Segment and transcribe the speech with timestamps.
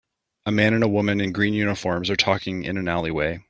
[0.47, 3.39] A man and a woman in green uniforms are talking in an alleyway.